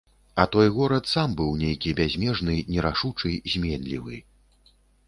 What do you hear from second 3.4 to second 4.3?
зменлівы.